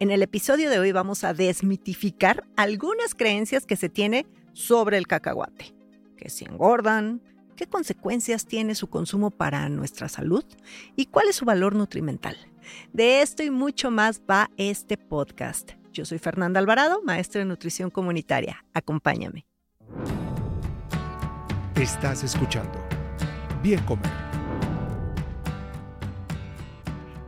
[0.00, 5.06] En el episodio de hoy vamos a desmitificar algunas creencias que se tiene sobre el
[5.06, 5.74] cacahuate.
[6.16, 7.20] Que si engordan,
[7.54, 10.42] qué consecuencias tiene su consumo para nuestra salud
[10.96, 12.34] y cuál es su valor nutrimental.
[12.94, 15.72] De esto y mucho más va este podcast.
[15.92, 18.64] Yo soy Fernanda Alvarado, maestra de nutrición comunitaria.
[18.72, 19.44] Acompáñame.
[21.74, 22.82] Estás escuchando
[23.62, 24.29] Bien Comer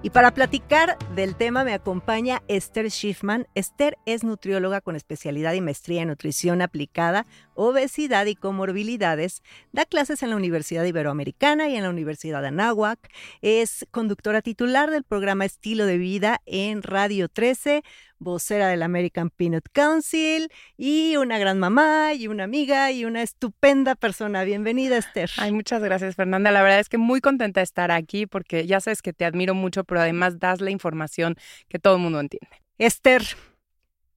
[0.05, 3.47] Y para platicar del tema me acompaña Esther Schiffman.
[3.55, 9.45] Esther es nutrióloga con especialidad y maestría en nutrición aplicada, obesidad y comorbilidades.
[9.71, 12.99] Da clases en la Universidad Iberoamericana y en la Universidad de Anáhuac.
[13.43, 17.85] Es conductora titular del programa Estilo de Vida en Radio 13
[18.23, 23.95] vocera del American Peanut Council y una gran mamá y una amiga y una estupenda
[23.95, 24.45] persona.
[24.45, 25.31] Bienvenida, Esther.
[25.37, 26.51] Ay, muchas gracias, Fernanda.
[26.51, 29.55] La verdad es que muy contenta de estar aquí porque ya sabes que te admiro
[29.55, 31.37] mucho, pero además das la información
[31.69, 32.63] que todo el mundo entiende.
[32.79, 33.23] Esther,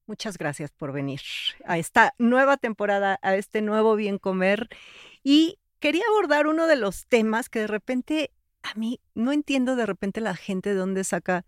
[0.06, 1.22] muchas gracias por venir
[1.66, 4.70] a esta nueva temporada, a este nuevo Bien Comer.
[5.24, 8.32] Y quería abordar uno de los temas que de repente
[8.64, 11.46] a mí no entiendo de repente la gente de dónde saca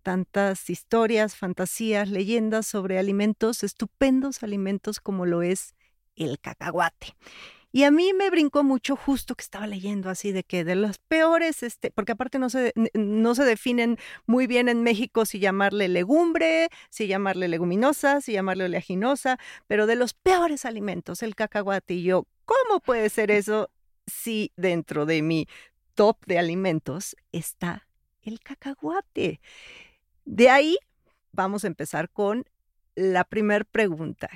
[0.00, 5.74] tantas historias, fantasías, leyendas sobre alimentos, estupendos alimentos como lo es
[6.16, 7.14] el cacahuate.
[7.72, 10.98] Y a mí me brincó mucho justo que estaba leyendo así de que de los
[10.98, 15.86] peores, este, porque aparte no se, no se definen muy bien en México si llamarle
[15.88, 21.94] legumbre, si llamarle leguminosa, si llamarle oleaginosa, pero de los peores alimentos, el cacahuate.
[21.94, 23.70] Y yo, ¿cómo puede ser eso
[24.06, 25.46] si dentro de mi
[25.94, 27.86] top de alimentos está
[28.22, 29.40] el cacahuate?
[30.24, 30.78] De ahí
[31.32, 32.44] vamos a empezar con
[32.94, 34.28] la primera pregunta.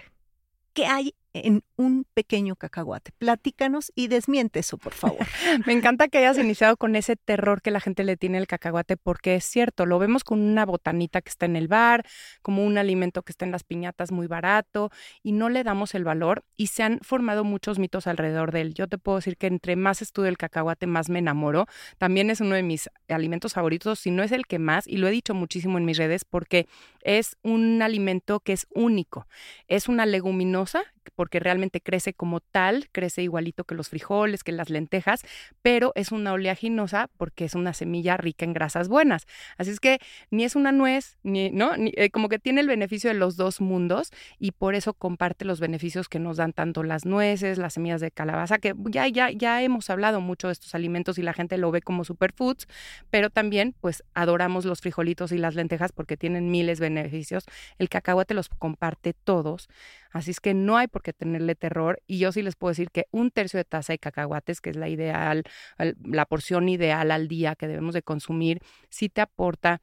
[0.72, 3.10] ¿Qué hay en un pequeño cacahuate.
[3.18, 5.18] Platícanos y desmiente eso, por favor.
[5.66, 8.96] Me encanta que hayas iniciado con ese terror que la gente le tiene al cacahuate,
[8.96, 12.06] porque es cierto, lo vemos con una botanita que está en el bar,
[12.40, 14.90] como un alimento que está en las piñatas muy barato,
[15.22, 18.74] y no le damos el valor, y se han formado muchos mitos alrededor de él.
[18.74, 21.66] Yo te puedo decir que entre más estudio el cacahuate, más me enamoro.
[21.98, 25.08] También es uno de mis alimentos favoritos, si no es el que más, y lo
[25.08, 26.68] he dicho muchísimo en mis redes, porque
[27.00, 29.26] es un alimento que es único.
[29.66, 30.84] Es una leguminosa
[31.14, 35.22] porque realmente crece como tal, crece igualito que los frijoles, que las lentejas,
[35.62, 39.26] pero es una oleaginosa porque es una semilla rica en grasas buenas.
[39.58, 39.98] Así es que
[40.30, 41.72] ni es una nuez, ni, ¿no?
[41.76, 45.60] Eh, como que tiene el beneficio de los dos mundos y por eso comparte los
[45.60, 49.62] beneficios que nos dan tanto las nueces, las semillas de calabaza, que ya, ya, ya
[49.62, 52.66] hemos hablado mucho de estos alimentos y la gente lo ve como superfoods,
[53.10, 57.44] pero también pues adoramos los frijolitos y las lentejas porque tienen miles de beneficios.
[57.78, 59.68] El cacahuate los comparte todos.
[60.14, 62.00] Así es que no hay por qué tenerle terror.
[62.06, 64.76] Y yo sí les puedo decir que un tercio de taza de cacahuates, que es
[64.76, 65.42] la ideal,
[65.76, 68.60] la porción ideal al día que debemos de consumir,
[68.90, 69.82] sí te aporta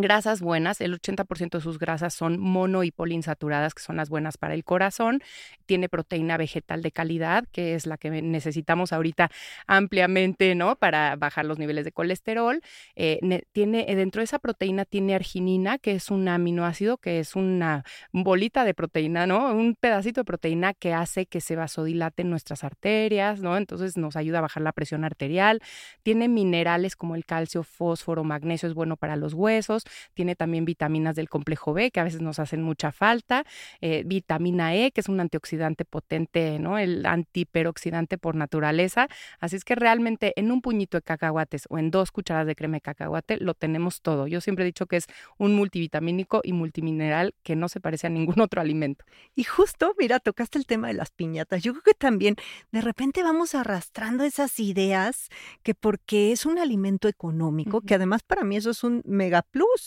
[0.00, 4.38] Grasas buenas, el 80% de sus grasas son mono y poliinsaturadas, que son las buenas
[4.38, 5.20] para el corazón.
[5.66, 9.28] Tiene proteína vegetal de calidad, que es la que necesitamos ahorita
[9.66, 10.76] ampliamente, ¿no?
[10.76, 12.62] Para bajar los niveles de colesterol.
[12.94, 13.18] Eh,
[13.50, 17.82] tiene, eh, dentro de esa proteína tiene arginina, que es un aminoácido, que es una
[18.12, 19.52] bolita de proteína, ¿no?
[19.52, 23.56] Un pedacito de proteína que hace que se vasodilaten nuestras arterias, ¿no?
[23.56, 25.60] Entonces nos ayuda a bajar la presión arterial.
[26.04, 31.16] Tiene minerales como el calcio, fósforo, magnesio, es bueno para los huesos tiene también vitaminas
[31.16, 33.44] del complejo B, que a veces nos hacen mucha falta,
[33.80, 36.78] eh, vitamina E, que es un antioxidante potente, ¿no?
[36.78, 39.08] El antiperoxidante por naturaleza.
[39.40, 42.76] Así es que realmente en un puñito de cacahuates o en dos cucharadas de crema
[42.76, 44.26] de cacahuate lo tenemos todo.
[44.26, 45.06] Yo siempre he dicho que es
[45.38, 49.04] un multivitamínico y multimineral que no se parece a ningún otro alimento.
[49.34, 51.62] Y justo, mira, tocaste el tema de las piñatas.
[51.62, 52.36] Yo creo que también
[52.72, 55.28] de repente vamos arrastrando esas ideas
[55.62, 59.77] que porque es un alimento económico, que además para mí eso es un mega plus,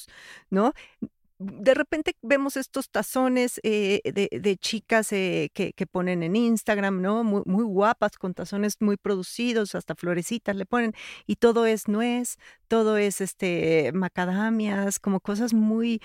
[0.50, 0.74] ¿no?
[1.44, 7.24] de repente vemos estos tazones eh, de, chicas eh, que, ponen en Instagram, ¿no?
[7.24, 10.94] Muy, muy, guapas, con tazones muy producidos, hasta florecitas le ponen,
[11.26, 12.38] y todo es nuez,
[12.72, 16.02] todo es este macadamias, como cosas muy,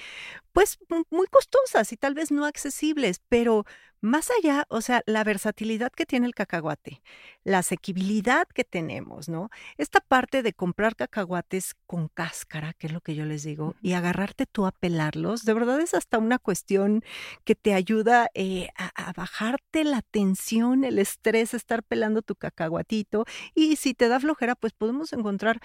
[0.52, 0.80] pues
[1.10, 3.64] muy costosas y tal vez no accesibles, pero
[4.00, 7.02] más allá, o sea, la versatilidad que tiene el cacahuate,
[7.44, 9.48] la asequibilidad que tenemos, ¿no?
[9.78, 13.94] Esta parte de comprar cacahuates con cáscara, que es lo que yo les digo, y
[13.94, 17.02] agarrarte tú a pelarlos, de verdad es hasta una cuestión
[17.44, 23.24] que te ayuda eh, a, bajarte la tensión, el estrés, estar pelando tu cacahuatito.
[23.54, 25.60] Y si te da flojera, pues podemos encontrar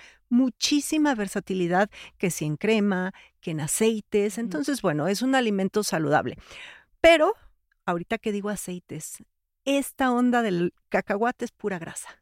[0.92, 4.38] muchísima versatilidad, que si en crema, que en aceites.
[4.38, 6.38] Entonces, bueno, es un alimento saludable.
[7.00, 7.34] Pero
[7.86, 9.24] ahorita que digo aceites,
[9.64, 12.21] esta onda del cacahuate es pura grasa.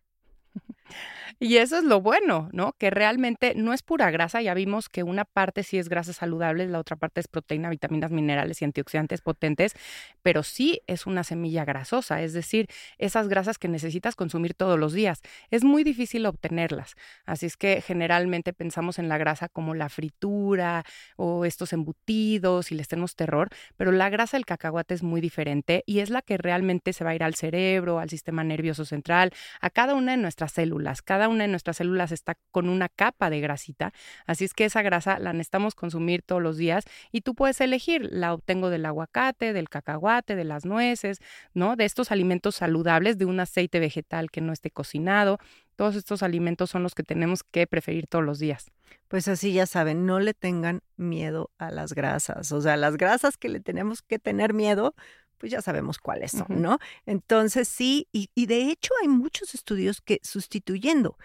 [1.41, 2.73] Y eso es lo bueno, ¿no?
[2.73, 6.67] Que realmente no es pura grasa, ya vimos que una parte sí es grasa saludable,
[6.67, 9.73] la otra parte es proteína, vitaminas, minerales y antioxidantes potentes,
[10.21, 14.91] pero sí es una semilla grasosa, es decir, esas grasas que necesitas consumir todos los
[14.91, 15.21] días.
[15.49, 16.95] Es muy difícil obtenerlas,
[17.25, 20.83] así es que generalmente pensamos en la grasa como la fritura
[21.15, 25.83] o estos embutidos y les tenemos terror, pero la grasa del cacahuate es muy diferente
[25.85, 29.31] y es la que realmente se va a ir al cerebro, al sistema nervioso central,
[29.61, 30.78] a cada una de nuestras células.
[31.03, 33.93] Cada una de nuestras células está con una capa de grasita,
[34.25, 38.07] así es que esa grasa la necesitamos consumir todos los días y tú puedes elegir,
[38.11, 41.19] la obtengo del aguacate, del cacahuate, de las nueces,
[41.53, 41.75] ¿no?
[41.75, 45.39] De estos alimentos saludables, de un aceite vegetal que no esté cocinado.
[45.75, 48.71] Todos estos alimentos son los que tenemos que preferir todos los días.
[49.07, 52.51] Pues así ya saben, no le tengan miedo a las grasas.
[52.51, 54.93] O sea, las grasas que le tenemos que tener miedo,
[55.39, 56.77] pues ya sabemos cuáles son, ¿no?
[57.05, 61.17] Entonces sí, y, y, de hecho hay muchos estudios que sustituyendo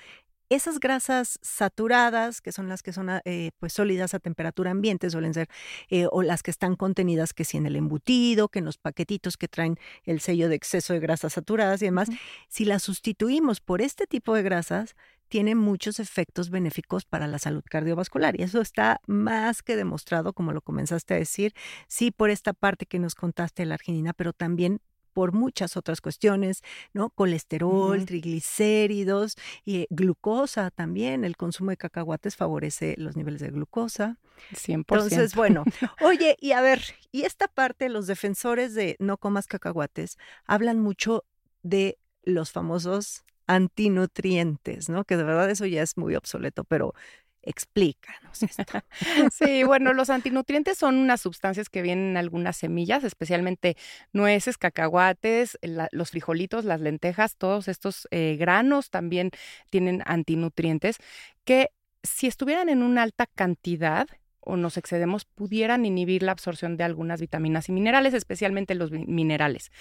[0.51, 5.35] esas grasas saturadas, que son las que son eh, pues sólidas a temperatura ambiente, suelen
[5.35, 5.49] ser,
[5.89, 9.37] eh, o las que están contenidas que si en el embutido, que en los paquetitos
[9.37, 12.09] que traen el sello de exceso de grasas saturadas y demás,
[12.49, 14.95] si las sustituimos por este tipo de grasas,
[15.29, 18.39] tiene muchos efectos benéficos para la salud cardiovascular.
[18.39, 21.55] Y eso está más que demostrado, como lo comenzaste a decir,
[21.89, 24.81] sí por esta parte que nos contaste de la arginina, pero también
[25.15, 26.63] por muchas otras cuestiones,
[26.93, 27.09] ¿no?
[27.09, 31.25] Colesterol, triglicéridos y glucosa también.
[31.25, 34.19] El consumo de cacahuates favorece los niveles de glucosa.
[34.53, 34.75] 100%.
[34.75, 35.65] Entonces, bueno,
[36.03, 36.83] oye, y a ver,
[37.13, 41.25] y esta parte, los defensores de no comas cacahuates hablan mucho
[41.63, 45.05] de los famosos antinutrientes, ¿no?
[45.05, 46.95] Que de verdad eso ya es muy obsoleto, pero
[47.43, 48.65] explícanos esto.
[49.33, 53.77] sí, bueno, los antinutrientes son unas sustancias que vienen en algunas semillas, especialmente
[54.13, 55.59] nueces, cacahuates,
[55.93, 59.31] los frijolitos, las lentejas, todos estos eh, granos también
[59.71, 60.97] tienen antinutrientes
[61.45, 61.71] que
[62.03, 64.07] si estuvieran en una alta cantidad,
[64.47, 69.73] o nos excedemos pudieran inhibir la absorción de algunas vitaminas y minerales, especialmente los minerales.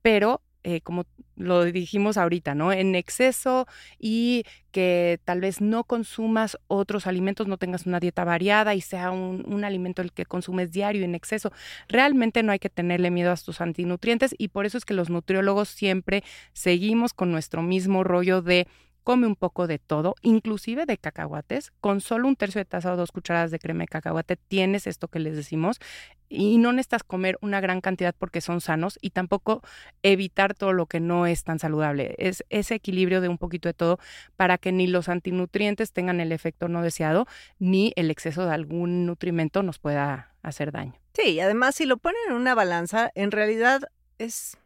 [0.00, 1.06] Pero eh, como
[1.36, 2.72] lo dijimos ahorita, ¿no?
[2.72, 3.66] En exceso
[3.98, 9.10] y que tal vez no consumas otros alimentos, no tengas una dieta variada y sea
[9.10, 11.52] un, un, alimento el que consumes diario en exceso.
[11.88, 15.10] Realmente no hay que tenerle miedo a estos antinutrientes y por eso es que los
[15.10, 16.22] nutriólogos siempre
[16.52, 18.68] seguimos con nuestro mismo rollo de
[19.02, 21.72] come un poco de todo, inclusive de cacahuates.
[21.80, 25.08] Con solo un tercio de taza o dos cucharadas de crema de cacahuate tienes esto
[25.08, 25.80] que les decimos
[26.28, 29.62] y no necesitas comer una gran cantidad porque son sanos y tampoco
[30.02, 32.14] evitar todo lo que no es tan saludable.
[32.18, 33.98] Es ese equilibrio de un poquito de todo
[34.36, 37.26] para que ni los antinutrientes tengan el efecto no deseado
[37.58, 40.94] ni el exceso de algún nutrimento nos pueda hacer daño.
[41.14, 43.82] Sí, y además si lo ponen en una balanza, en realidad
[44.18, 44.56] es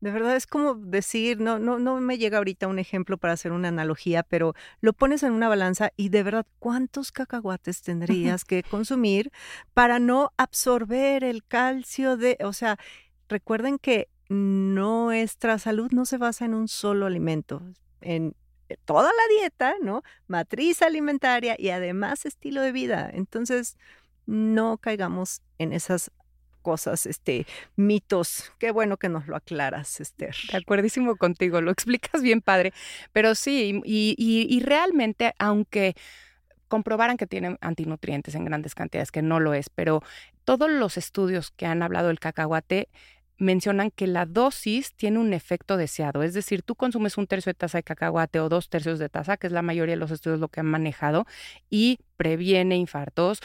[0.00, 3.52] de verdad es como decir, no, no, no me llega ahorita un ejemplo para hacer
[3.52, 8.62] una analogía, pero lo pones en una balanza y de verdad, ¿cuántos cacahuates tendrías que
[8.62, 9.32] consumir
[9.74, 12.78] para no absorber el calcio de, o sea,
[13.28, 17.62] recuerden que nuestra salud no se basa en un solo alimento,
[18.00, 18.34] en
[18.84, 20.02] toda la dieta, ¿no?
[20.26, 23.10] Matriz alimentaria y además estilo de vida.
[23.12, 23.76] Entonces,
[24.26, 26.10] no caigamos en esas
[26.68, 27.46] cosas, este,
[27.76, 28.52] mitos.
[28.58, 30.34] Qué bueno que nos lo aclaras, Esther.
[30.52, 32.74] De acuerdísimo contigo, lo explicas bien, padre.
[33.14, 35.94] Pero sí, y, y, realmente, aunque
[36.68, 40.02] comprobaran que tienen antinutrientes en grandes cantidades, que no lo es, pero
[40.44, 42.90] todos los estudios que han hablado del cacahuate
[43.38, 47.54] mencionan que la dosis tiene un efecto deseado, es decir, tú consumes un tercio de
[47.54, 50.38] taza de cacahuate o dos tercios de taza, que es la mayoría de los estudios
[50.38, 51.24] lo que han manejado,
[51.70, 53.40] y previene infartos,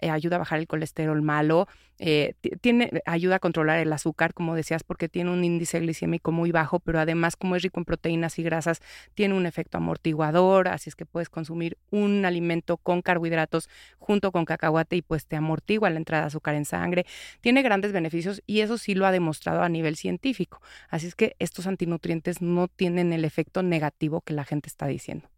[0.00, 1.66] eh, ayuda a bajar el colesterol malo,
[1.98, 6.52] eh, tiene, ayuda a controlar el azúcar, como decías, porque tiene un índice glicémico muy
[6.52, 8.80] bajo, pero además como es rico en proteínas y grasas,
[9.14, 13.68] tiene un efecto amortiguador, así es que puedes consumir un alimento con carbohidratos
[13.98, 17.06] junto con cacahuate y pues te amortigua la entrada de azúcar en sangre.
[17.40, 20.60] Tiene grandes beneficios y eso sí lo ha demostrado a nivel científico.
[20.90, 25.28] Así es que estos antinutrientes no tienen el efecto negativo que la gente está diciendo.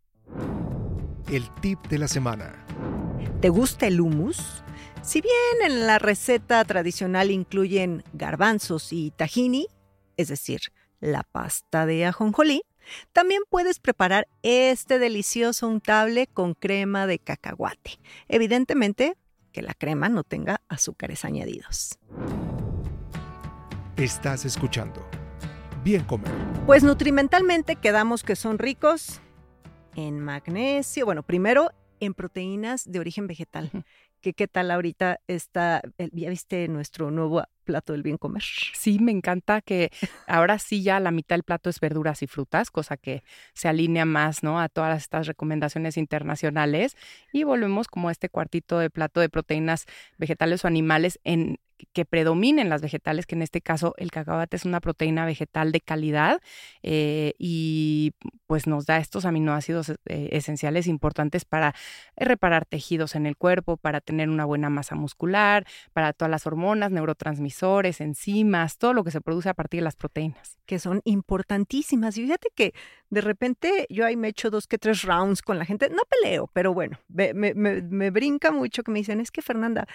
[1.30, 2.52] El tip de la semana.
[3.40, 4.64] ¿Te gusta el hummus?
[5.02, 9.66] Si bien en la receta tradicional incluyen garbanzos y tahini,
[10.16, 10.60] es decir,
[11.00, 12.62] la pasta de ajonjolí,
[13.12, 18.00] también puedes preparar este delicioso untable con crema de cacahuate.
[18.28, 19.16] Evidentemente,
[19.52, 21.98] que la crema no tenga azúcares añadidos.
[23.96, 25.06] Estás escuchando
[25.84, 26.32] Bien Comer.
[26.66, 29.20] Pues nutrimentalmente quedamos que son ricos
[29.96, 31.70] en magnesio, bueno, primero
[32.00, 33.70] en proteínas de origen vegetal.
[34.20, 38.42] ¿Qué, ¿Qué tal ahorita está, ya viste nuestro nuevo plato del bien comer?
[38.74, 39.90] Sí, me encanta que
[40.26, 43.22] ahora sí ya la mitad del plato es verduras y frutas, cosa que
[43.54, 44.60] se alinea más, ¿no?
[44.60, 46.96] A todas estas recomendaciones internacionales
[47.32, 49.86] y volvemos como a este cuartito de plato de proteínas
[50.18, 51.58] vegetales o animales en
[51.92, 55.80] que predominen las vegetales, que en este caso el cacahuate es una proteína vegetal de
[55.80, 56.40] calidad
[56.82, 58.12] eh, y
[58.46, 61.74] pues nos da estos aminoácidos eh, esenciales importantes para
[62.16, 66.90] reparar tejidos en el cuerpo, para tener una buena masa muscular, para todas las hormonas,
[66.90, 70.58] neurotransmisores, enzimas, todo lo que se produce a partir de las proteínas.
[70.66, 72.16] Que son importantísimas.
[72.18, 72.74] Y fíjate que
[73.08, 76.50] de repente yo ahí me echo dos que tres rounds con la gente, no peleo,
[76.52, 79.86] pero bueno, me, me brinca mucho que me dicen, es que Fernanda,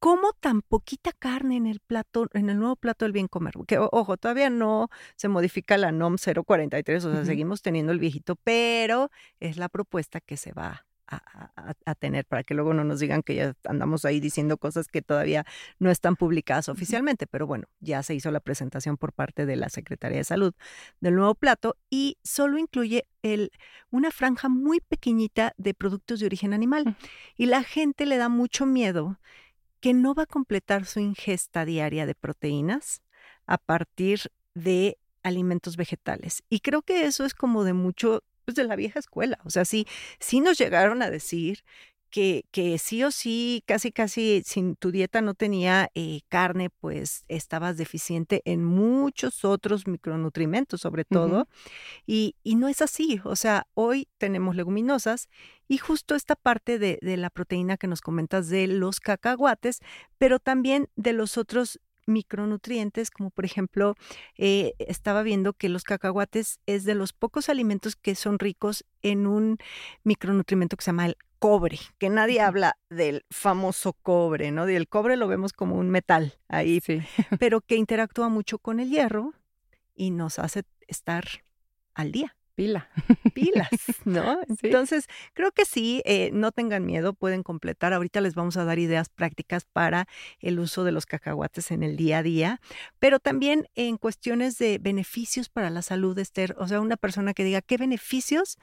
[0.00, 3.54] ¿Cómo tan poquita carne en el plato, en el nuevo plato del bien comer?
[3.66, 8.36] Que, ojo, todavía no se modifica la NOM 043, o sea, seguimos teniendo el viejito,
[8.36, 13.22] pero es la propuesta que se va a, tener para que luego no nos digan
[13.22, 15.44] que ya andamos ahí diciendo cosas que todavía
[15.78, 19.68] no están publicadas oficialmente, pero bueno, ya se hizo la presentación por parte de la
[19.70, 20.54] Secretaría de Salud
[21.00, 23.50] del nuevo plato y solo incluye el,
[23.90, 26.96] una franja muy pequeñita de productos de origen animal
[27.36, 29.18] y la gente le da mucho miedo
[29.80, 33.02] que no va a completar su ingesta diaria de proteínas
[33.46, 36.42] a partir de alimentos vegetales.
[36.48, 39.38] Y creo que eso es como de mucho, pues de la vieja escuela.
[39.44, 39.86] O sea, sí,
[40.18, 41.64] sí nos llegaron a decir
[42.10, 47.24] que, que, sí o sí, casi, casi, sin tu dieta no tenía eh, carne, pues
[47.28, 51.48] estabas deficiente en muchos otros micronutrientes, sobre todo.
[52.06, 53.20] y, y, no es así.
[53.24, 55.28] O sea, hoy tenemos leguminosas
[55.68, 59.80] y justo esta parte de, de la proteína que nos comentas de los cacahuates,
[60.18, 63.94] pero también de los otros micronutrientes, como por ejemplo,
[64.36, 69.26] eh, estaba viendo que los cacahuates es de los pocos alimentos que son ricos en
[69.26, 69.58] un
[70.02, 74.68] micronutrimento que se llama el cobre, que nadie habla del famoso cobre, ¿no?
[74.68, 77.00] Y el cobre lo vemos como un metal ahí, sí.
[77.38, 79.34] pero que interactúa mucho con el hierro
[79.94, 81.24] y nos hace estar
[81.94, 82.37] al día.
[82.58, 82.88] Pila.
[83.34, 83.68] Pilas,
[84.04, 84.40] ¿no?
[84.62, 87.92] Entonces, creo que sí, eh, no tengan miedo, pueden completar.
[87.92, 90.08] Ahorita les vamos a dar ideas prácticas para
[90.40, 92.60] el uso de los cacahuates en el día a día,
[92.98, 96.56] pero también en cuestiones de beneficios para la salud, Esther.
[96.58, 98.58] O sea, una persona que diga, ¿qué beneficios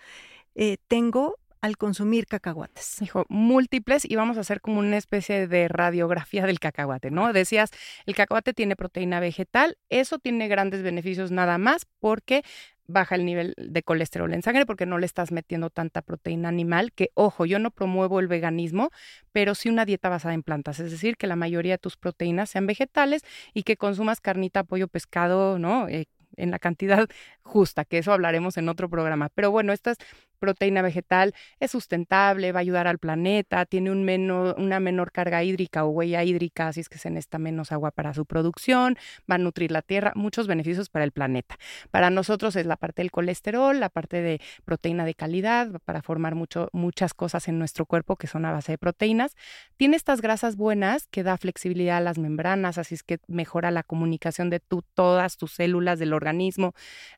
[0.56, 2.98] eh, tengo al consumir cacahuates?
[3.00, 7.32] Dijo, múltiples y vamos a hacer como una especie de radiografía del cacahuate, ¿no?
[7.32, 7.72] Decías,
[8.06, 12.44] el cacahuate tiene proteína vegetal, eso tiene grandes beneficios nada más porque
[12.88, 16.92] baja el nivel de colesterol en sangre porque no le estás metiendo tanta proteína animal,
[16.92, 18.92] que ojo, yo no promuevo el veganismo,
[19.32, 22.50] pero sí una dieta basada en plantas, es decir, que la mayoría de tus proteínas
[22.50, 23.24] sean vegetales
[23.54, 25.88] y que consumas carnita, pollo, pescado, ¿no?
[25.88, 27.08] Eh, en la cantidad
[27.44, 29.30] justa, que eso hablaremos en otro programa.
[29.34, 29.98] Pero bueno, esta es
[30.40, 35.84] proteína vegetal, es sustentable, va a ayudar al planeta, tiene un una menor carga hídrica
[35.84, 38.98] o huella hídrica, así es que se necesita menos agua para su producción,
[39.30, 41.58] va a nutrir la tierra, muchos beneficios para el planeta.
[41.92, 46.36] Para nosotros es la parte del colesterol, la parte de proteína de calidad, para formar
[46.36, 49.36] mucho, muchas cosas en nuestro cuerpo que son a base de proteínas.
[49.78, 53.84] Tiene estas grasas buenas que da flexibilidad a las membranas, así es que mejora la
[53.84, 56.25] comunicación de todas tus células del organismo,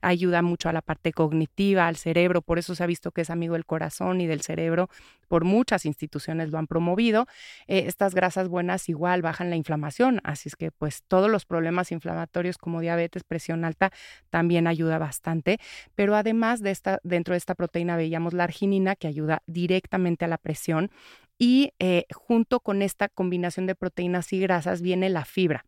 [0.01, 3.29] ayuda mucho a la parte cognitiva, al cerebro, por eso se ha visto que es
[3.29, 4.89] amigo del corazón y del cerebro,
[5.27, 7.27] por muchas instituciones lo han promovido.
[7.67, 11.91] Eh, estas grasas buenas igual bajan la inflamación, así es que pues todos los problemas
[11.91, 13.91] inflamatorios como diabetes, presión alta,
[14.29, 15.59] también ayuda bastante.
[15.95, 20.27] Pero además de esta, dentro de esta proteína veíamos la arginina que ayuda directamente a
[20.27, 20.91] la presión
[21.37, 25.65] y eh, junto con esta combinación de proteínas y grasas viene la fibra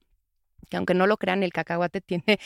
[0.70, 2.40] que aunque no lo crean, el cacahuate tiene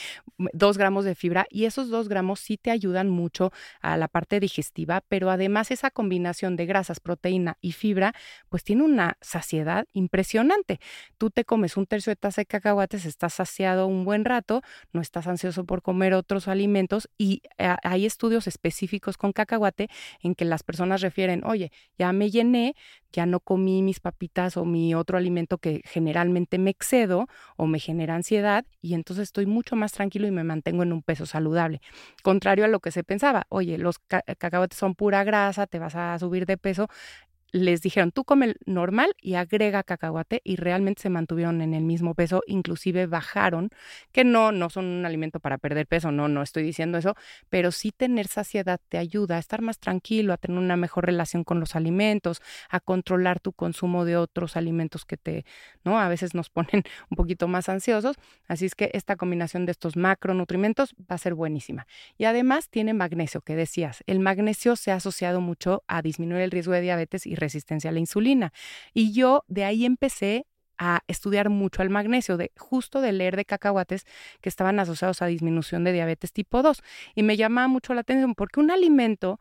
[0.53, 3.51] dos gramos de fibra y esos dos gramos sí te ayudan mucho
[3.81, 8.13] a la parte digestiva, pero además esa combinación de grasas, proteína y fibra,
[8.49, 10.79] pues tiene una saciedad impresionante.
[11.17, 15.01] Tú te comes un tercio de taza de cacahuates, estás saciado un buen rato, no
[15.01, 19.89] estás ansioso por comer otros alimentos y hay estudios específicos con cacahuate
[20.21, 22.75] en que las personas refieren, oye, ya me llené,
[23.13, 27.79] ya no comí mis papitas o mi otro alimento que generalmente me excedo o me
[27.79, 31.79] genera ansiedad y entonces estoy mucho más tranquilo y me mantengo en un peso saludable.
[32.23, 36.17] Contrario a lo que se pensaba, oye, los cacahuetes son pura grasa, te vas a
[36.19, 36.89] subir de peso
[37.53, 42.15] les dijeron, tú come normal y agrega cacahuate y realmente se mantuvieron en el mismo
[42.15, 43.69] peso, inclusive bajaron,
[44.11, 47.15] que no, no son un alimento para perder peso, no, no estoy diciendo eso,
[47.49, 51.43] pero sí tener saciedad te ayuda a estar más tranquilo, a tener una mejor relación
[51.43, 55.45] con los alimentos, a controlar tu consumo de otros alimentos que te,
[55.83, 55.99] ¿no?
[55.99, 58.15] A veces nos ponen un poquito más ansiosos,
[58.47, 61.85] así es que esta combinación de estos macronutrimentos va a ser buenísima.
[62.17, 66.49] Y además tiene magnesio, que decías, el magnesio se ha asociado mucho a disminuir el
[66.49, 68.51] riesgo de diabetes y resistencia a la insulina.
[68.93, 70.45] Y yo de ahí empecé
[70.77, 74.05] a estudiar mucho al magnesio, de justo de leer de cacahuates
[74.41, 76.81] que estaban asociados a disminución de diabetes tipo 2.
[77.15, 79.39] Y me llamaba mucho la atención porque un alimento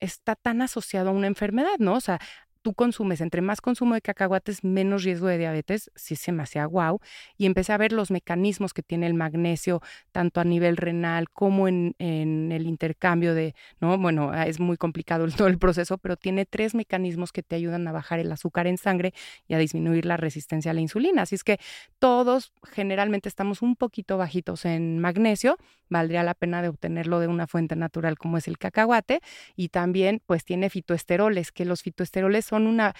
[0.00, 1.94] está tan asociado a una enfermedad, ¿no?
[1.94, 2.18] O sea,
[2.62, 6.64] tú consumes, entre más consumo de cacahuates, menos riesgo de diabetes, sí se me hacía
[6.64, 7.00] guau.
[7.36, 11.68] Y empecé a ver los mecanismos que tiene el magnesio, tanto a nivel renal como
[11.68, 13.98] en, el intercambio de, ¿no?
[13.98, 17.86] Bueno, ah, es muy complicado todo el proceso, pero tiene tres mecanismos que te ayudan
[17.88, 19.12] a bajar el azúcar en sangre
[19.48, 21.22] y a disminuir la resistencia a la insulina.
[21.22, 21.58] Así es que
[21.98, 27.46] todos generalmente estamos un poquito bajitos en magnesio, valdría la pena de obtenerlo de una
[27.46, 29.20] fuente natural como es el cacahuate
[29.56, 32.94] y también pues tiene fitoesteroles, que los fitoesteroles son una,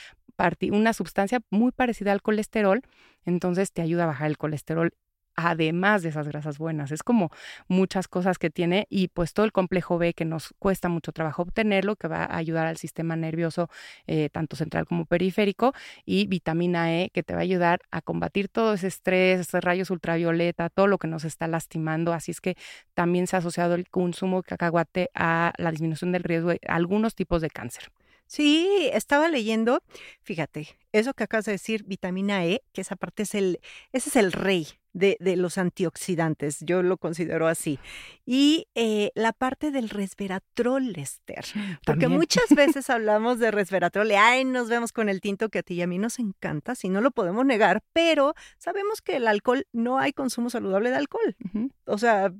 [0.71, 2.81] una sustancia muy parecida al colesterol,
[3.27, 4.95] entonces te ayuda a bajar el colesterol
[5.35, 6.91] además de esas grasas buenas.
[6.91, 7.31] Es como
[7.69, 11.43] muchas cosas que tiene y pues todo el complejo B que nos cuesta mucho trabajo
[11.43, 13.69] obtenerlo, que va a ayudar al sistema nervioso
[14.07, 15.73] eh, tanto central como periférico
[16.05, 19.91] y vitamina E que te va a ayudar a combatir todo ese estrés, esos rayos
[19.91, 22.13] ultravioleta, todo lo que nos está lastimando.
[22.13, 22.57] Así es que
[22.95, 27.15] también se ha asociado el consumo de cacahuate a la disminución del riesgo de algunos
[27.15, 27.85] tipos de cáncer.
[28.33, 29.83] Sí, estaba leyendo,
[30.23, 33.61] fíjate, eso que acabas de decir, vitamina E, que esa parte es el,
[33.93, 37.79] ese es el rey de, de los antioxidantes, yo lo considero así.
[38.25, 41.45] Y eh, la parte del resveratrol, Esther,
[41.85, 45.63] porque muchas veces hablamos de resveratrol y ay, nos vemos con el tinto que a
[45.63, 49.29] ti y a mí nos encanta, si no lo podemos negar, pero sabemos que el
[49.29, 51.37] alcohol, no hay consumo saludable de alcohol.
[51.85, 52.33] O sea,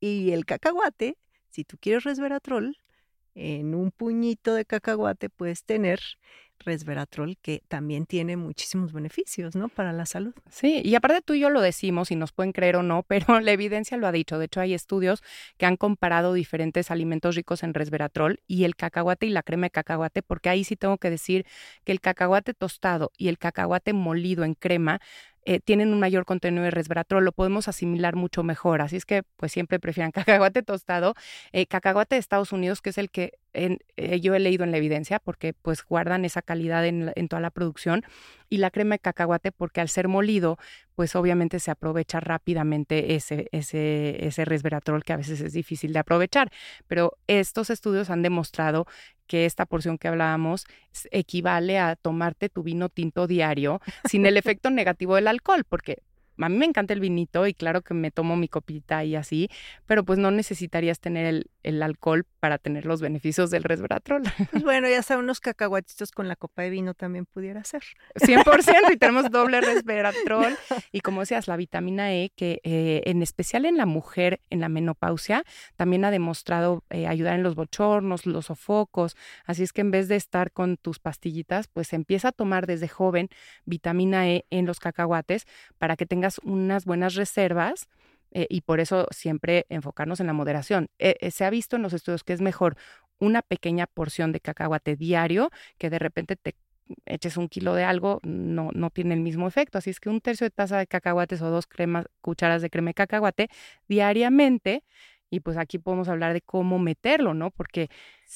[0.00, 1.16] y el cacahuate,
[1.48, 2.76] si tú quieres resveratrol,
[3.34, 6.00] en un puñito de cacahuate puedes tener
[6.64, 9.68] resveratrol que también tiene muchísimos beneficios, ¿no?
[9.68, 10.32] Para la salud.
[10.50, 13.40] Sí, y aparte tú y yo lo decimos y nos pueden creer o no, pero
[13.40, 14.38] la evidencia lo ha dicho.
[14.38, 15.22] De hecho, hay estudios
[15.58, 19.70] que han comparado diferentes alimentos ricos en resveratrol y el cacahuate y la crema de
[19.70, 21.46] cacahuate, porque ahí sí tengo que decir
[21.84, 25.00] que el cacahuate tostado y el cacahuate molido en crema
[25.44, 28.82] eh, tienen un mayor contenido de resveratrol, lo podemos asimilar mucho mejor.
[28.82, 30.12] Así es que, pues siempre prefieran
[30.50, 31.14] cacahuate tostado.
[31.52, 34.78] Eh, cacahuate de Estados Unidos, que es el que eh, yo he leído en la
[34.78, 38.02] evidencia, porque pues guardan esa calidad en, en, toda la producción.
[38.48, 40.58] Y la crema de cacahuate, porque al ser molido,
[40.94, 45.98] pues obviamente se aprovecha rápidamente ese, ese, ese resveratrol que a veces es difícil de
[45.98, 46.50] aprovechar.
[46.86, 48.86] Pero estos estudios han demostrado
[49.26, 50.66] que esta porción que hablábamos
[51.10, 56.02] equivale a tomarte tu vino tinto diario sin el efecto negativo del alcohol, porque
[56.38, 59.48] a mí me encanta el vinito y claro que me tomo mi copita y así,
[59.86, 64.22] pero pues no necesitarías tener el, el alcohol para tener los beneficios del resveratrol.
[64.50, 67.82] Pues bueno, ya sea unos cacahuatitos con la copa de vino también pudiera ser.
[68.16, 70.56] 100% y tenemos doble resveratrol
[70.90, 74.68] y como decías, la vitamina E que eh, en especial en la mujer en la
[74.68, 75.44] menopausia
[75.76, 80.08] también ha demostrado eh, ayudar en los bochornos, los sofocos, así es que en vez
[80.08, 83.28] de estar con tus pastillitas, pues empieza a tomar desde joven
[83.64, 85.46] vitamina E en los cacahuates
[85.78, 87.88] para que tengas unas buenas reservas
[88.30, 90.88] eh, y por eso siempre enfocarnos en la moderación.
[90.98, 92.76] Eh, eh, se ha visto en los estudios que es mejor
[93.18, 96.54] una pequeña porción de cacahuate diario que de repente te
[97.06, 99.78] eches un kilo de algo, no, no tiene el mismo efecto.
[99.78, 102.90] Así es que un tercio de taza de cacahuates o dos cremas, cucharas de crema
[102.90, 103.48] de cacahuate
[103.88, 104.82] diariamente
[105.30, 107.50] y pues aquí podemos hablar de cómo meterlo, ¿no?
[107.50, 107.88] Porque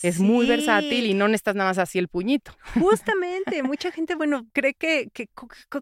[0.02, 2.52] es muy versátil y no necesitas nada más así el puñito.
[2.74, 5.28] Justamente, mucha gente, bueno, cree que, que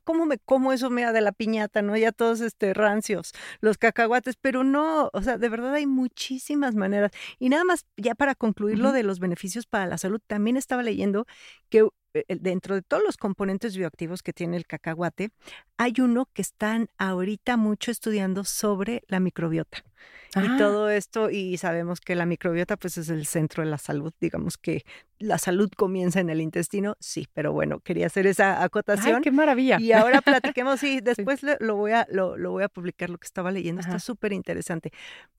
[0.04, 1.96] cómo me como eso me da de la piñata, ¿no?
[1.96, 7.10] Ya todos este rancios, los cacahuates, pero no, o sea, de verdad hay muchísimas maneras.
[7.38, 10.82] Y nada más, ya para concluir lo de los beneficios para la salud, también estaba
[10.82, 11.26] leyendo
[11.68, 15.30] que eh, dentro de todos los componentes bioactivos que tiene el cacahuate,
[15.76, 19.84] hay uno que están ahorita mucho estudiando sobre la microbiota.
[20.36, 20.56] Y ah.
[20.58, 24.56] todo esto, y sabemos que la microbiota pues es el centro de la salud, digamos
[24.58, 24.84] que
[25.18, 29.16] la salud comienza en el intestino, sí, pero bueno, quería hacer esa acotación.
[29.16, 29.78] ¡Ay, qué maravilla!
[29.80, 33.50] Y ahora platiquemos, sí, después Lo, voy a, lo, voy a publicar, lo que estaba
[33.50, 34.92] leyendo, está súper interesante.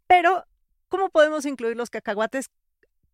[0.07, 0.45] Pero,
[0.87, 2.49] ¿cómo podemos incluir los cacahuates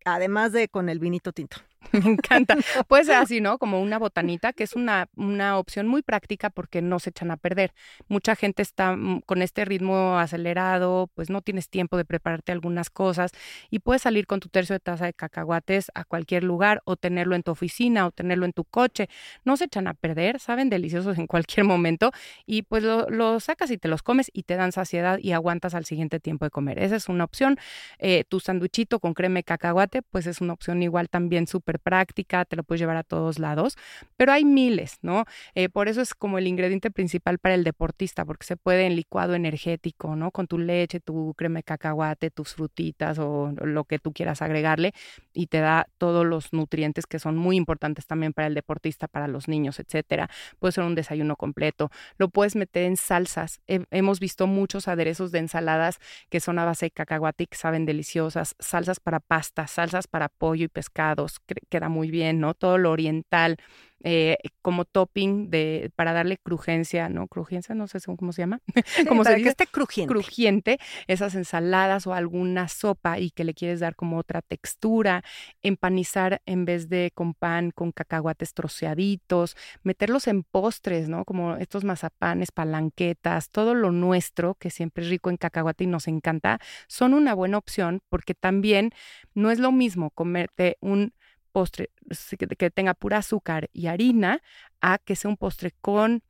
[0.04, 1.58] además de con el vinito tinto?
[1.92, 2.56] Me encanta.
[2.88, 3.58] Puede ser así, ¿no?
[3.58, 7.36] Como una botanita, que es una, una opción muy práctica porque no se echan a
[7.36, 7.72] perder.
[8.08, 12.90] Mucha gente está mm, con este ritmo acelerado, pues no tienes tiempo de prepararte algunas
[12.90, 13.32] cosas
[13.70, 17.34] y puedes salir con tu tercio de taza de cacahuates a cualquier lugar o tenerlo
[17.34, 19.08] en tu oficina o tenerlo en tu coche.
[19.44, 22.10] No se echan a perder, saben deliciosos en cualquier momento
[22.46, 25.84] y pues lo, sacas y te los comes y te dan saciedad y aguantas al
[25.84, 26.78] siguiente tiempo de comer.
[26.78, 27.58] Esa es una opción.
[27.98, 32.44] Eh, tu sanduchito con crema de cacahuate, pues es una opción igual también súper práctica,
[32.44, 33.76] te lo puedes llevar a todos lados,
[34.16, 35.24] pero hay miles, ¿no?
[35.54, 38.96] Eh, por eso es como el ingrediente principal para el deportista, porque se puede en
[38.96, 40.30] licuado energético, ¿no?
[40.30, 44.92] Con tu leche, tu crema de cacahuate, tus frutitas o lo que tú quieras agregarle
[45.32, 49.28] y te da todos los nutrientes que son muy importantes también para el deportista, para
[49.28, 50.28] los niños, etcétera.
[50.58, 51.90] Puede ser un desayuno completo.
[52.18, 53.60] Lo puedes meter en salsas.
[53.66, 55.98] hemos visto muchos aderezos de ensaladas
[56.30, 60.28] que son a base de cacahuate y que saben deliciosas, salsas para pasta, salsas para
[60.28, 62.54] pollo y pescados, queda muy bien, ¿no?
[62.54, 63.56] Todo lo oriental,
[64.04, 67.28] eh, como topping de, para darle crujencia, ¿no?
[67.28, 68.60] Crujencia, no sé cómo se llama.
[69.08, 70.12] como para que esté crujiente.
[70.12, 75.22] Crujiente, esas ensaladas o alguna sopa y que le quieres dar como otra textura,
[75.62, 81.24] empanizar en vez de con pan, con cacahuates troceaditos, meterlos en postres, ¿no?
[81.24, 86.08] Como estos mazapanes, palanquetas, todo lo nuestro, que siempre es rico en cacahuate y nos
[86.08, 88.90] encanta, son una buena opción porque también
[89.34, 91.12] no es lo mismo comerte un
[91.52, 91.90] postre
[92.36, 94.42] que tenga pura azúcar y harina
[94.80, 96.22] a que sea un postre con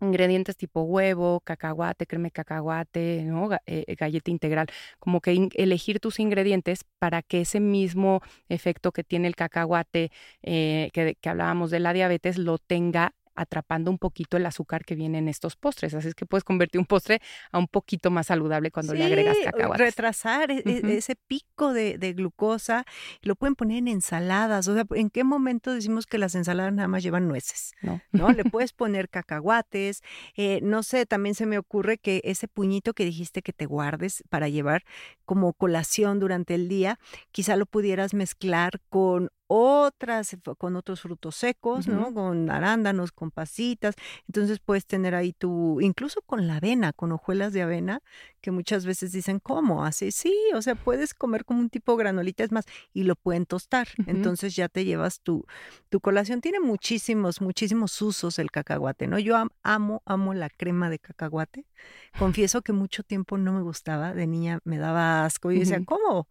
[0.00, 3.48] ingredientes tipo huevo, cacahuate, crema cacahuate, ¿no?
[3.66, 4.66] Eh, galleta integral,
[4.98, 10.10] como que elegir tus ingredientes para que ese mismo efecto que tiene el cacahuate,
[10.42, 14.94] eh, que, que hablábamos de la diabetes, lo tenga atrapando un poquito el azúcar que
[14.94, 15.94] viene en estos postres.
[15.94, 17.20] Así es que puedes convertir un postre
[17.52, 19.86] a un poquito más saludable cuando le agregas cacahuates.
[19.86, 22.84] Retrasar e, e, ese pico de, glucosa,
[23.22, 24.68] lo pueden poner en ensaladas.
[24.68, 27.72] O sea, ¿en qué momento decimos que las ensaladas nada más llevan nueces?
[27.82, 28.00] No.
[28.12, 28.30] ¿No?
[28.30, 30.02] Le puedes poner cacahuates.
[30.36, 34.24] Eh, no sé, también se me ocurre que ese puñito que dijiste que te guardes
[34.28, 34.84] para llevar
[35.24, 36.98] como colación durante el día,
[37.32, 42.12] quizá lo pudieras mezclar con otras con otros frutos secos, ¿no?
[42.12, 43.94] Con arándanos, con pasitas.
[44.26, 48.00] Entonces puedes tener ahí tu, incluso con la avena, con hojuelas de avena,
[48.40, 49.84] que muchas veces dicen, ¿cómo?
[49.84, 53.46] Así, sí, o sea, puedes comer como un tipo granolita, es más, y lo pueden
[53.46, 53.88] tostar.
[54.06, 55.46] Entonces ya te llevas tu,
[55.88, 56.40] tu colación.
[56.40, 59.18] Tiene muchísimos, muchísimos usos el cacahuate, ¿no?
[59.18, 61.66] Yo amo, amo la crema de cacahuate.
[62.18, 66.28] Confieso que mucho tiempo no me gustaba, de niña me daba asco y decía, ¿cómo?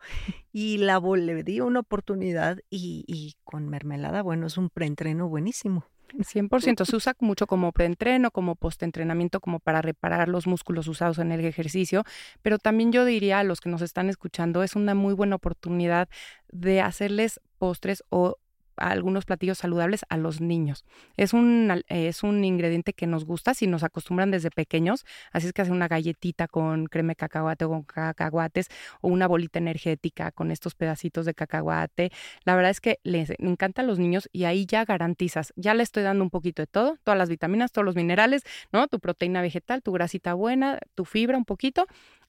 [0.53, 5.85] Y la le di una oportunidad y, y con mermelada, bueno, es un preentreno buenísimo.
[6.19, 6.85] 100%.
[6.85, 11.43] Se usa mucho como preentreno, como postentrenamiento, como para reparar los músculos usados en el
[11.43, 12.03] ejercicio,
[12.41, 16.07] pero también yo diría a los que nos están escuchando, es una muy buena oportunidad
[16.51, 18.37] de hacerles postres o
[18.77, 20.85] algunos platillos saludables a los niños.
[21.17, 25.53] Es un, es un ingrediente que nos gusta si nos acostumbran desde pequeños, así es
[25.53, 28.67] que hacer una galletita con crema de cacahuate o con cacahuates
[29.01, 32.11] o una bolita energética con estos pedacitos de cacahuate.
[32.45, 35.83] La verdad es que les encanta a los niños y ahí ya garantizas, ya le
[35.83, 38.87] estoy dando un poquito de todo, todas las vitaminas, todos los minerales, ¿no?
[38.87, 41.85] Tu proteína vegetal, tu grasita buena, tu fibra un poquito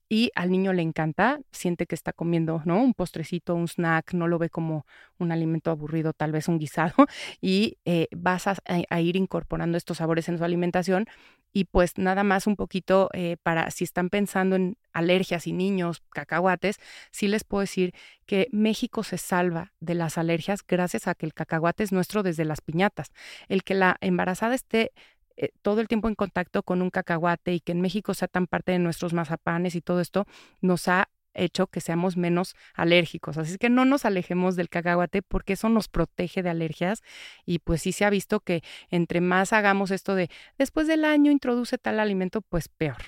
[0.09, 2.83] y al niño le encanta, siente que está comiendo, ¿no?
[2.83, 4.87] Un postrecito, un snack, no lo ve como
[5.19, 6.95] un alimento aburrido, tal vez un guisado,
[7.41, 11.07] y eh, vas a, ir incorporando estos sabores en su alimentación
[11.53, 16.03] y pues nada más un poquito eh, para si están pensando en alergias y niños,
[16.11, 16.79] cacahuates,
[17.11, 17.95] sí les puedo decir
[18.27, 22.45] que México se salva de las alergias gracias a que el cacahuate es nuestro desde
[22.45, 23.13] las piñatas.
[23.49, 24.93] El que la embarazada esté
[25.37, 28.47] eh, todo el tiempo en contacto con un cacahuate y que en México sea tan
[28.47, 30.27] parte de nuestros mazapanes y todo esto
[30.61, 33.37] nos ha hecho que seamos menos alérgicos.
[33.39, 37.03] Así que no nos alejemos del cacahuate porque eso nos protege de alergias
[37.45, 41.31] y pues sí se ha visto que entre más hagamos esto de después del año
[41.31, 43.03] introduce tal alimento, pues peor.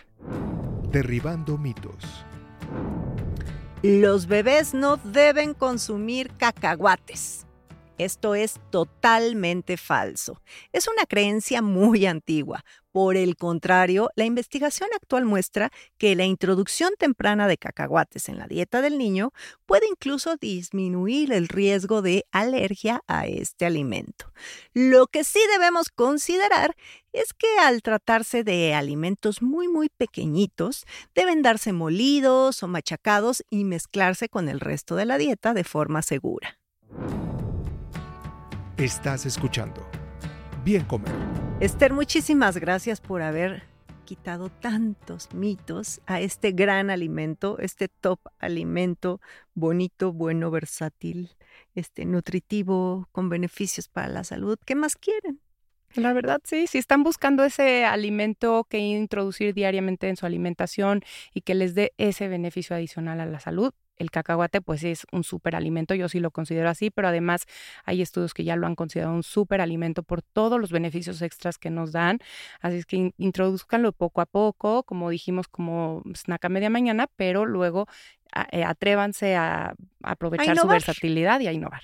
[0.90, 2.24] Derribando mitos.
[3.82, 7.45] Los bebés no deben consumir cacahuates.
[7.98, 10.42] Esto es totalmente falso.
[10.72, 12.64] Es una creencia muy antigua.
[12.92, 18.46] Por el contrario, la investigación actual muestra que la introducción temprana de cacahuates en la
[18.46, 19.32] dieta del niño
[19.66, 24.32] puede incluso disminuir el riesgo de alergia a este alimento.
[24.72, 26.74] Lo que sí debemos considerar
[27.12, 33.64] es que al tratarse de alimentos muy muy pequeñitos, deben darse molidos o machacados y
[33.64, 36.58] mezclarse con el resto de la dieta de forma segura.
[38.78, 39.88] Estás escuchando.
[40.62, 41.10] Bien comer.
[41.60, 43.62] Esther, muchísimas gracias por haber
[44.04, 49.22] quitado tantos mitos a este gran alimento, este top alimento
[49.54, 51.30] bonito, bueno, versátil,
[51.74, 54.58] este, nutritivo, con beneficios para la salud.
[54.66, 55.40] ¿Qué más quieren?
[55.94, 61.00] La verdad, sí, si están buscando ese alimento que introducir diariamente en su alimentación
[61.32, 65.24] y que les dé ese beneficio adicional a la salud, el cacahuate pues es un
[65.24, 67.46] superalimento, yo sí lo considero así, pero además
[67.84, 71.70] hay estudios que ya lo han considerado un superalimento por todos los beneficios extras que
[71.70, 72.18] nos dan,
[72.60, 77.46] así es que introduzcanlo poco a poco, como dijimos, como snack a media mañana, pero
[77.46, 77.86] luego
[78.52, 81.82] eh, atrévanse a, aprovechar su versatilidad y a innovar.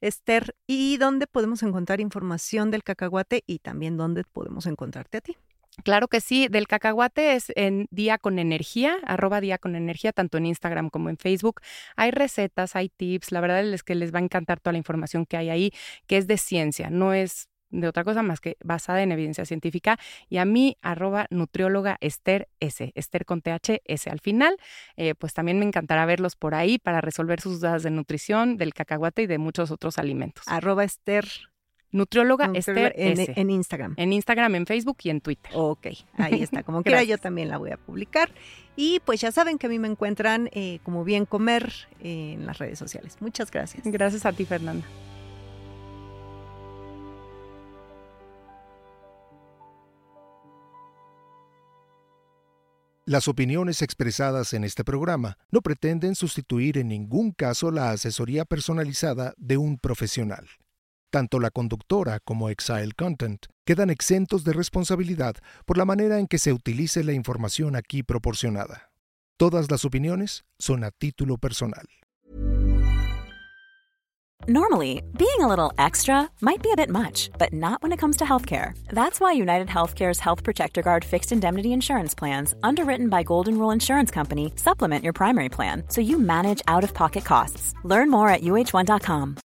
[0.00, 5.36] Esther, ¿y dónde podemos encontrar información del cacahuate y también dónde podemos encontrarte a ti?
[5.84, 10.38] Claro que sí, del cacahuate es en Día con Energía, arroba Día con Energía, tanto
[10.38, 11.60] en Instagram como en Facebook.
[11.96, 15.26] Hay recetas, hay tips, la verdad es que les va a encantar toda la información
[15.26, 15.72] que hay ahí,
[16.06, 19.98] que es de ciencia, no es de otra cosa más que basada en evidencia científica.
[20.28, 24.56] Y a mí, arroba nutrióloga Esther S, Esther con THS al final.
[24.96, 28.74] Eh, pues también me encantará verlos por ahí para resolver sus dudas de nutrición, del
[28.74, 30.44] cacahuate y de muchos otros alimentos.
[30.46, 31.26] Arroba Esther
[31.92, 33.32] Nutrióloga Esther en, S.
[33.36, 33.94] en, Instagram.
[33.96, 35.50] En Instagram, en Facebook y en Twitter.
[35.54, 35.86] Ok,
[36.18, 36.62] ahí está.
[36.62, 38.30] Como quiera, yo también la voy a publicar.
[38.76, 42.58] Y pues ya saben que a mí me encuentran eh, como bien comer en las
[42.58, 43.16] redes sociales.
[43.20, 43.82] Muchas gracias.
[43.86, 44.86] Gracias a ti, Fernanda.
[53.08, 59.32] Las opiniones expresadas en este programa no pretenden sustituir en ningún caso la asesoría personalizada
[59.36, 60.48] de un profesional.
[61.16, 66.36] Tanto la conductora como Exile Content quedan exentos de responsabilidad por la manera en que
[66.36, 68.90] se utilice la información aquí proporcionada.
[69.38, 71.86] Todas las opiniones son a título personal.
[74.46, 78.18] Normally, being a little extra might be a bit much, but not when it comes
[78.18, 78.74] to healthcare.
[78.92, 83.70] That's why United Healthcare's Health Protector Guard fixed indemnity insurance plans, underwritten by Golden Rule
[83.70, 87.72] Insurance Company, supplement your primary plan so you manage out of pocket costs.
[87.84, 89.36] Learn more at uh1.com.